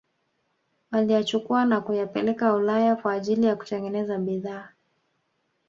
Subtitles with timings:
[0.91, 4.69] waliyachukua na kuyapeleka Ulaya kwa ajili ya kutengeneza bidhaa